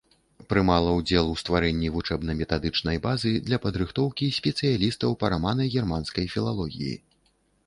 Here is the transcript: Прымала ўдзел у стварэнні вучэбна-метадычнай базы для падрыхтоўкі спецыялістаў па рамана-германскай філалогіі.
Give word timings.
Прымала 0.51 0.93
ўдзел 0.99 1.25
у 1.33 1.35
стварэнні 1.41 1.91
вучэбна-метадычнай 1.97 2.97
базы 3.05 3.35
для 3.51 3.61
падрыхтоўкі 3.67 4.31
спецыялістаў 4.39 5.09
па 5.21 5.25
рамана-германскай 5.37 6.25
філалогіі. 6.35 6.93